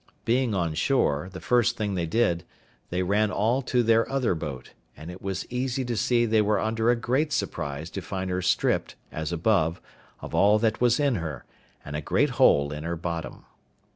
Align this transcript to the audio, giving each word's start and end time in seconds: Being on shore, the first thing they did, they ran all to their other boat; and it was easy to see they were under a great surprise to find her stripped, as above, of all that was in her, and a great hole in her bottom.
Being 0.25 0.55
on 0.55 0.73
shore, 0.73 1.29
the 1.31 1.39
first 1.39 1.77
thing 1.77 1.93
they 1.93 2.07
did, 2.07 2.43
they 2.89 3.03
ran 3.03 3.29
all 3.29 3.61
to 3.61 3.83
their 3.83 4.11
other 4.11 4.33
boat; 4.33 4.71
and 4.97 5.11
it 5.11 5.21
was 5.21 5.45
easy 5.51 5.85
to 5.85 5.95
see 5.95 6.25
they 6.25 6.41
were 6.41 6.59
under 6.59 6.89
a 6.89 6.95
great 6.95 7.31
surprise 7.31 7.91
to 7.91 8.01
find 8.01 8.31
her 8.31 8.41
stripped, 8.41 8.95
as 9.11 9.31
above, 9.31 9.79
of 10.19 10.33
all 10.33 10.57
that 10.57 10.81
was 10.81 10.99
in 10.99 11.17
her, 11.17 11.45
and 11.85 11.95
a 11.95 12.01
great 12.01 12.31
hole 12.41 12.73
in 12.73 12.83
her 12.83 12.95
bottom. 12.95 13.45